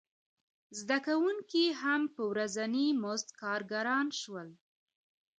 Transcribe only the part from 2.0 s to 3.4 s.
په ورځیني مزد